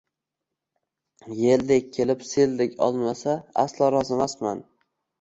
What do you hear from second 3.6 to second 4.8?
aslo rozimasman!